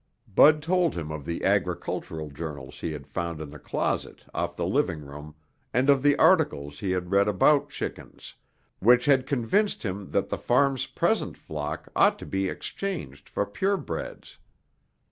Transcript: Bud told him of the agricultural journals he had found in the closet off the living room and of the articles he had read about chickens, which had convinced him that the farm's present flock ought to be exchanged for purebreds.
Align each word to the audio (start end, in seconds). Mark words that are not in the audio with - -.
Bud 0.33 0.63
told 0.63 0.95
him 0.97 1.11
of 1.11 1.25
the 1.25 1.43
agricultural 1.45 2.31
journals 2.31 2.79
he 2.79 2.91
had 2.91 3.05
found 3.05 3.39
in 3.39 3.51
the 3.51 3.59
closet 3.59 4.25
off 4.33 4.55
the 4.55 4.65
living 4.65 5.01
room 5.05 5.35
and 5.75 5.91
of 5.91 6.01
the 6.01 6.17
articles 6.17 6.79
he 6.79 6.89
had 6.89 7.11
read 7.11 7.27
about 7.27 7.69
chickens, 7.69 8.33
which 8.79 9.05
had 9.05 9.27
convinced 9.27 9.83
him 9.83 10.09
that 10.09 10.29
the 10.29 10.39
farm's 10.39 10.87
present 10.87 11.37
flock 11.37 11.87
ought 11.95 12.17
to 12.17 12.25
be 12.25 12.47
exchanged 12.49 13.29
for 13.29 13.45
purebreds. 13.45 14.39